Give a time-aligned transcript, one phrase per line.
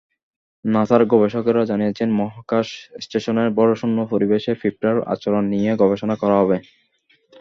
[0.65, 2.67] নাসার গবেষকেরা জানিয়েছেন, মহাকাশ
[3.03, 6.57] স্টেশনের ভরশূন্য পরিবেশে পিঁপড়ার আচরণ নিয়ে গবেষণা করা হবে।